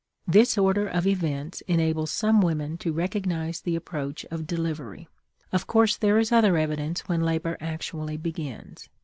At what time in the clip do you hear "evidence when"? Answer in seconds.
6.57-7.21